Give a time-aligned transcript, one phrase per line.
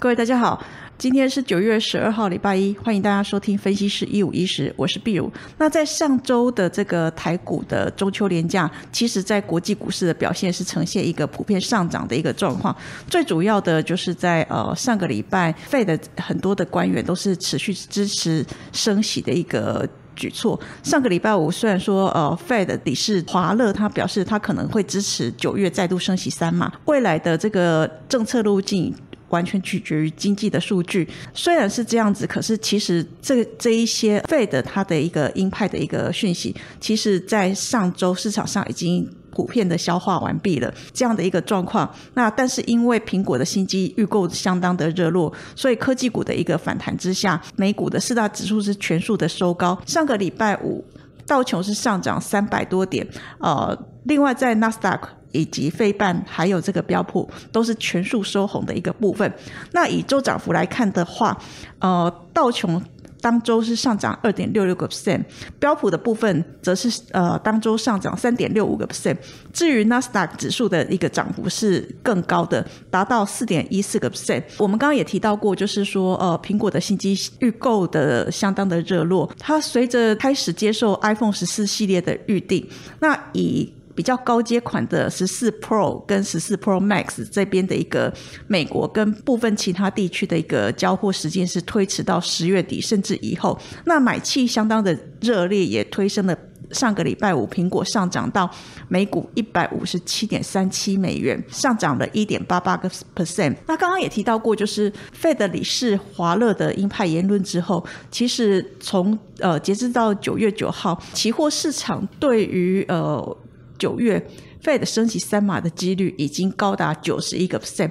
[0.00, 0.58] 各位大家好，
[0.96, 5.30] 今天是九月十二号，礼拜一，欢迎大家收听分析师一五一十，我是碧如。
[5.58, 12.74] 那在上周的这个台股的中秋连假，其实在国际股市的表现是呈现一个普遍上涨的一个状况。
[13.08, 18.42] 最主要的就是在呃上个礼拜，费的很多的官员都是持续支持
[18.72, 19.86] 升息的一个。
[20.16, 20.58] 举措。
[20.82, 28.94] 上个礼拜五，虽然说呃，Fed 理事华勒他表示他可能会支持九月再度升息三码，未来的这个政策路径
[29.30, 31.08] 完全取决于经济的数据。
[31.34, 39.10] 虽然是这样子，可是其实这这一些 Fed 它的一个鹰派的一个讯息，其实在上周市场上已经。
[39.32, 41.88] 普遍的消化完毕了，这样的一个状况。
[42.14, 49.80] 那但是因为苹果的新机预购相当的热络，所以科技股的一个反弹之下，美股的四大指数是全数的收高。
[49.86, 50.84] 上个礼拜五，
[51.28, 53.06] 道琼是上涨三百多点，
[53.38, 59.32] 呃，另外在纳斯达克以及费半还有这个标普都是全数收红的一个部分。
[59.72, 61.36] 那以周涨幅来看的话，
[61.78, 62.82] 呃，道琼。
[63.22, 65.22] 当周是上涨二点六六个 percent，
[65.58, 69.14] 标普的部分则是呃当周上涨三点六五个 percent。
[69.52, 74.42] 至于纳斯达克指数的一个涨幅是更高的，达到四点一四个 percent。
[74.56, 82.66] 我们刚刚也提到过，就是说呃苹果的新机预购的相当的热络，它随着开始接受 iPhone 十四系列的预定，
[83.00, 88.10] 那以比较高阶款的十四 Pro 跟十四 Pro Max 这边的一个
[88.46, 93.58] 美国跟部分其他地区的一个交货时间是推迟到十月底甚至以后。
[93.84, 96.34] 那买气相当的热烈，也推升了
[96.70, 98.50] 上个礼拜五苹果上涨到
[98.88, 103.54] 每股一百五十七点三七美元，上涨了一点八八个 percent。
[103.66, 113.36] 那刚刚也提到过，就是 Fed 理事华勒的鹰派言论之后，其实从呃截至到九月九号，期货市场对于呃
[113.80, 114.24] 九月
[114.62, 117.90] Fed 升息三码的几率已经高达九十一个 percent，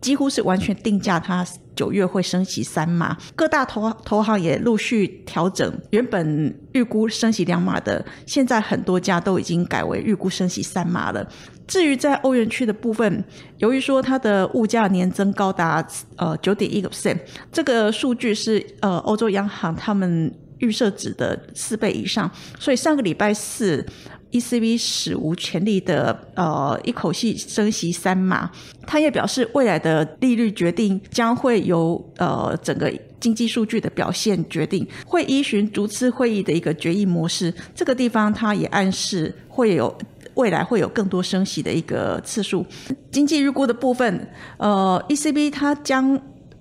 [0.00, 1.44] 几乎是完全定价它
[1.74, 3.16] 九月会升息三码。
[3.34, 11.26] 各大投投行也陆续调整，原本预估升息两码的，现在很多家都已经改为预估升息三码了。
[11.66, 13.24] 至于在欧元区的部分，
[13.56, 15.82] 由于说它的物价年增高达
[16.16, 17.18] 呃九点一个 percent，
[17.50, 23.86] 这个数据是呃欧洲央行他们预设值的四倍以上，所以上个礼拜四。
[24.32, 28.50] ECB 史无前例的呃一口气升息三码，
[28.86, 37.52] 他也表示未来的利率决定将会由呃整个经济数据的表现决定，会依循逐次会议的一个决议模式。
[37.74, 39.96] 这个地方他也暗示会有
[40.34, 42.64] 未来会有更多升息的一个次数。
[43.10, 44.26] 经济预估的部分，
[44.56, 46.18] 呃，ECB 它将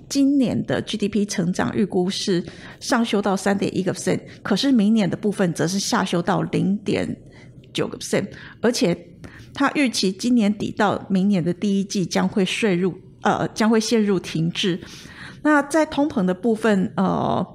[0.10, 2.44] 今年的 GDP 成长预估是
[2.82, 7.16] 上修到三点一个 percent，可是明年的部分则是下修到零点。
[7.74, 8.28] 九个 percent，
[8.62, 8.98] 而且
[9.54, 14.80] 他预期今年底到明年的第一季将会税入呃将会陷入停滞。
[15.44, 17.46] 那在通膨的部分，呃，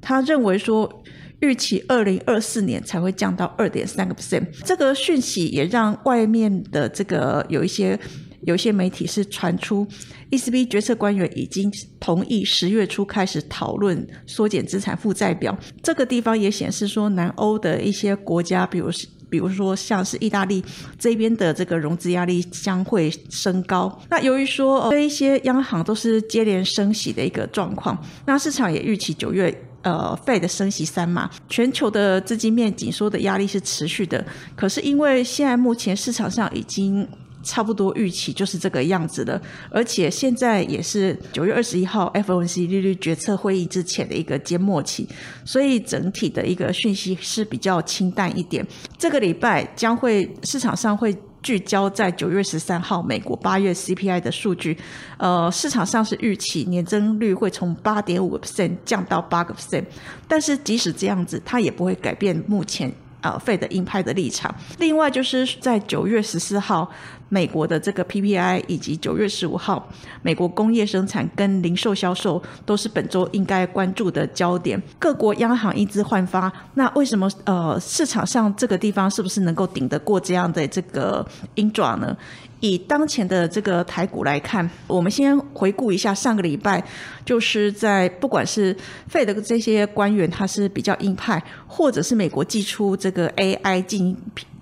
[0.00, 1.02] 他认为说
[1.40, 4.44] 预期二零二四年才会降到二点三个 percent。
[4.64, 7.98] 这个讯息也让外面的这个有一些
[8.42, 9.86] 有一些媒体是传出
[10.30, 15.56] ，ECB 决策官员已经同意十月初开始讨论缩减资产负债表。
[15.82, 19.06] 这个地方也显示说，南欧的一些国家，比如是。
[19.28, 20.64] 比如说，像是意大利
[20.98, 24.00] 这边的这个融资压力将会升高。
[24.10, 27.96] 那由于说这一些央行都是接连升息的一个状况，
[28.26, 29.52] 那市场也预期九月
[29.82, 34.24] 呃费的升息三嘛，全球的资金面紧缩的压力是持续的。
[34.56, 37.06] 可是因为现在目前市场上已经。
[37.48, 45.08] 差不多预期就是这个样子的，而且现在也是九月二十一号 FOMC 利率决策会议之前的一个缄默期，
[45.46, 48.64] 所以整体的一个讯息是比较清淡一点。
[48.98, 54.76] 这个礼拜将会市场上会聚焦在九月十三号美国八月 CPI 的数据，
[55.16, 59.84] 呃，市场上是预期年增率会从八点五个 percent 降到八个 percent，
[60.28, 62.92] 但是即使这样子，它也不会改变目前。
[63.20, 64.54] 呃，费的鹰派的立场。
[64.78, 66.88] 另外，就是在九月十四号，
[67.28, 69.88] 美国的这个 PPI，以及九月十五号，
[70.22, 74.80] 美国工业生产跟零售销售，都是本周应该关注的焦点。
[74.98, 82.16] 各国央行一资换发，那为什么呃市场上这个地方是不是能够顶得过这样的这个鹰爪呢？
[82.60, 86.82] 以当前的这个台股来看，我们先回顾一下上个礼拜，
[87.24, 88.76] 就是在不管是
[89.06, 94.16] 费的这些官员，他是比较鹰派，或者是美国寄出这个 AI 进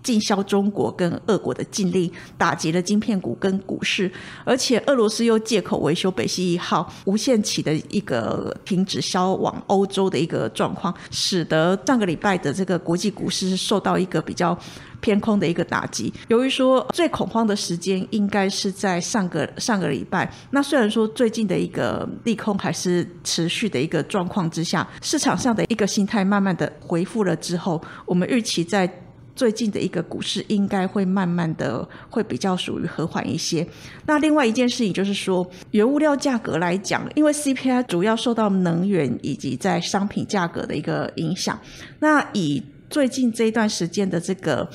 [0.07, 2.09] 禁销中国跟俄国的禁令，
[2.39, 4.09] 打击了晶片股跟股市，
[4.45, 14.57] 而且俄罗斯又借口维修北溪一号无限期的一个停止销往欧洲的一个状况，使得上个礼拜的这个国际股市是受到一个比较。
[14.99, 16.13] 偏空的一个打击。
[16.29, 28.91] 由于说最恐慌的时间应该是在上个上个礼拜，那虽然说最近的一个利空还是持续的一个状况之下，市场上的一个心态慢慢的恢复了之后，我们预期在
[29.37, 33.65] 最近的一个股市应该会慢慢的会比较属于和缓一些。
[34.07, 41.61] 那另外一件事情就是说，原物料价格来讲，因为 CPI 主要受到能源以及在商品价格的一个影响，
[42.01, 44.67] 那以最近这一段时间的这个，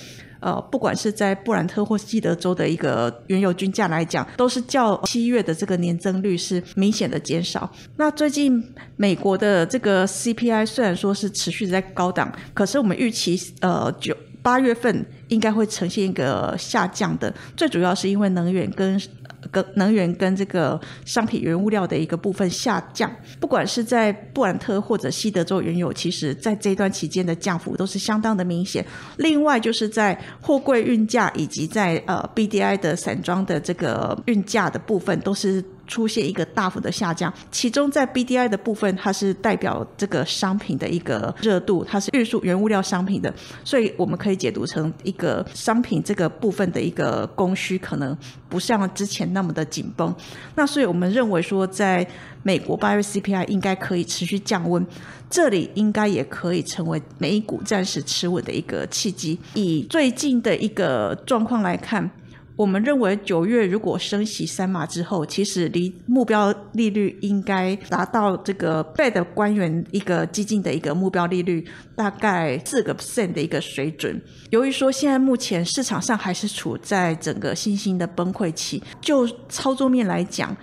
[0.41, 7.71] 呃，不管是在布兰特或西德州的一个原油均价来讲，都是较七月的这个年增率是明显的减少。
[7.95, 8.63] 那最近
[8.97, 19.01] 美国的这个 CPI 虽然说是持续在高档，可是我们预期呃九八月份应该会呈现一个下降的，最主要是因为能源跟。
[19.49, 28.85] 跟能源跟这个商品原物料的一个部分下降，不管是在布兰特或者西德州原油，其实在这段期间的降幅都是相当的明显。
[29.17, 35.63] 另外就是在货柜运价以及在呃 BDI 的散装的这个运价的部分都是。
[35.91, 43.31] 出现一个大幅的下降，其中在 BDI 的部分，它是代表这个商品的一个热度，它是运输原物料商品的，
[43.65, 48.17] 所以我们可以解读成一个商品这个部分的一个供需可能
[48.47, 50.15] 不像之前那么的紧绷。
[50.55, 52.07] 那所以我们认为说，在
[52.41, 54.87] 美国八月 CPI 应该可以持续降温，
[55.29, 59.37] 这里应该也可以成为美股暂时持稳的一个契机。
[59.55, 62.09] 以最近的一个状况来看。
[62.55, 71.65] 我们认为九月如果升息三码之后，其实离目标利率应该达到这个 Fed 官员一个激进的一个目标利率，
[71.95, 74.21] 大概四个 percent 的一个水准。
[74.51, 80.55] 由于说现在目前市场上还是处在整个信心的崩溃期，就操作面来讲，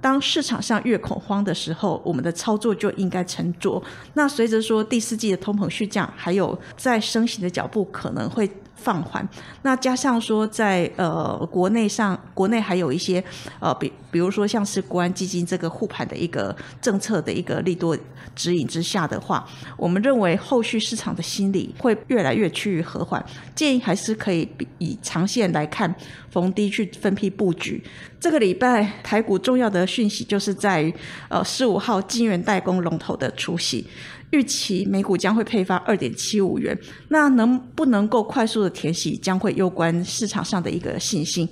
[0.00, 3.82] 当市场上越恐慌的时候，我们的操作就应该沉着。
[4.14, 8.48] 那随着说第四季的通膨续降，还有在升息的脚步可能会。
[8.82, 9.26] 放缓，
[9.62, 13.22] 那加上说在呃国内上，国内还有一些
[13.60, 17.96] 呃比比如说像是国安基金这个护盘的一个政策的一个力度
[18.34, 19.46] 指引之下的话，
[19.76, 23.24] 我们认为后续市场的心理会越来越趋于和缓，
[23.54, 24.48] 建议还是可以
[24.78, 25.94] 以长线来看
[26.30, 27.82] 逢低去分批布局。
[28.22, 30.94] 这个礼拜台股重要的讯息就是在
[31.28, 33.84] 呃十五号金源代工龙头的出席。
[34.30, 36.78] 预期每股将会配发二点七五元，
[37.08, 41.46] 那能不能够快速的填息，将会攸关市场上的一个信心。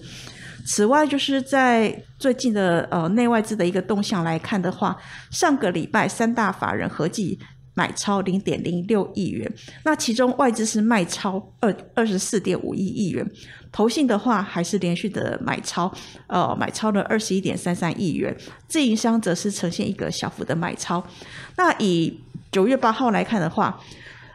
[0.64, 4.96] 此外，就是在最近的呃内外资的一个动向来看的话，
[5.32, 7.36] 上个礼拜三大法人合计
[7.74, 9.50] 买超零点零六亿元，
[9.84, 13.24] 那其中外资是卖超二二十四点五一亿元，
[13.70, 15.90] 投信的话还是连续的买超，
[16.26, 18.36] 呃买超了二十一点三三亿元，
[18.66, 21.02] 自营商则是呈现一个小幅的买超。
[21.56, 22.20] 那以
[22.50, 23.80] 九月八号来看的话，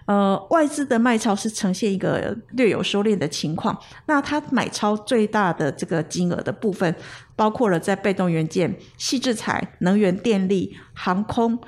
[0.06, 3.78] 呃，外资的卖超是呈现一个略有收敛的情况。
[4.06, 6.96] 那它买超最大的这个金额的部分，
[7.36, 11.60] 包括了在被动元件、细制材、能源电力、航空。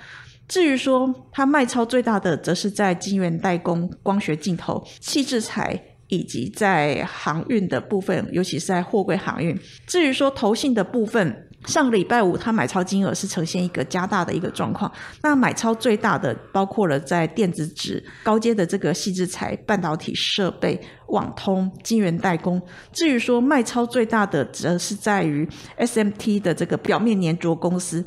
[0.48, 9.60] 至于说它卖超最大的，则是在晶圆代工、光学镜头、细质材以及在航运的部分，尤其是在货柜航运。
[9.86, 11.44] 至于说投信的部分。
[11.66, 14.90] 上个礼拜五，它买超金额是呈现一个加大的一个状况。
[15.24, 22.62] 那买超最大的包括了在电子纸、高阶的这个细制材、半导体设备、网通、晶圆代工。
[22.94, 25.50] 至于说卖超最大的，则是在于
[25.80, 28.06] SMT 的这个表面粘着公司、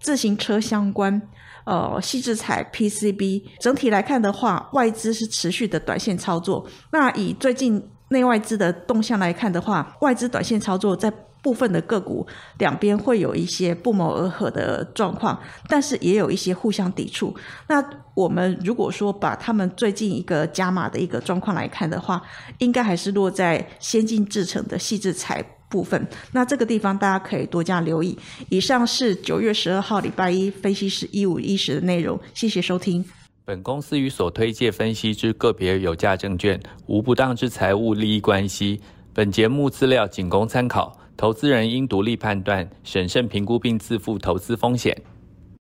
[0.00, 1.20] 自行车相关、
[1.64, 3.42] 呃细制材、PCB。
[3.60, 6.66] 整体来看的话，外资是持续的短线操作。
[6.92, 11.12] 那以最近内外资的动向来看的话，外资短线操作在。
[11.44, 17.36] 部分的个股两边会有一些不谋而合的状况，但是也有一些互相抵触。
[17.68, 22.22] 那我们如果说把他们最近一个加码的一个状况来看的话，
[22.60, 26.00] 应该还是落在先进制成的细制材部分。
[26.30, 28.16] 那这个地方大家可以多加留意。
[28.48, 33.04] 以上是九月十二号礼拜一分析师一五一十的内容，谢谢收听。
[33.44, 38.80] 本公司与所推介分析之个别有价证券无不当之财务利益关系。
[39.12, 40.96] 本节目资料仅供参考。
[41.16, 44.92] 投资人应独立判断、审慎评估并自负投资风险。